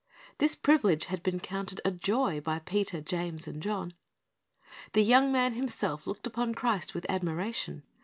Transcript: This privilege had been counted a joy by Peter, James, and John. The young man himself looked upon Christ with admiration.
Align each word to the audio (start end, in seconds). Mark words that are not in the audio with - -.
This 0.39 0.55
privilege 0.55 1.05
had 1.05 1.21
been 1.21 1.39
counted 1.39 1.79
a 1.85 1.91
joy 1.91 2.39
by 2.41 2.57
Peter, 2.57 3.01
James, 3.01 3.47
and 3.47 3.61
John. 3.61 3.93
The 4.93 5.03
young 5.03 5.31
man 5.31 5.53
himself 5.53 6.07
looked 6.07 6.25
upon 6.25 6.55
Christ 6.55 6.95
with 6.95 7.05
admiration. 7.07 7.83